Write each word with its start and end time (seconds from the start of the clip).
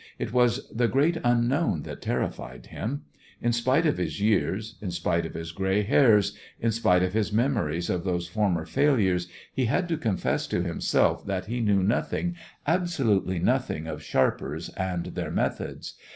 It 0.17 0.33
was 0.33 0.67
the 0.71 0.87
great 0.87 1.17
unknown 1.23 1.83
that 1.83 2.01
terrified 2.01 2.65
him. 2.65 3.03
In 3.39 3.53
spite 3.53 3.85
of 3.85 3.99
his 3.99 4.19
years, 4.19 4.79
in 4.81 4.89
spite 4.89 5.27
of 5.27 5.35
his 5.35 5.51
gray 5.51 5.83
hairs, 5.83 6.35
in 6.59 6.71
spite 6.71 7.03
of 7.03 7.13
his 7.13 7.31
memories 7.31 7.87
of 7.87 8.03
those 8.03 8.27
former 8.27 8.65
failures, 8.65 9.27
he 9.53 9.65
had 9.65 9.87
to 9.89 9.97
confess 9.97 10.47
to 10.47 10.63
himself 10.63 11.23
that 11.27 11.45
he 11.45 11.59
knew 11.59 11.83
nothing, 11.83 12.35
absolutely 12.65 13.37
nothing 13.37 13.85
of 13.85 14.01
sharpers 14.01 14.69
and 14.69 15.05
their 15.05 15.29
methods. 15.29 15.93